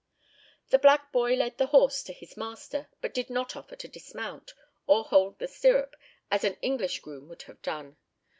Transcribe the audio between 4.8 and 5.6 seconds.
or hold the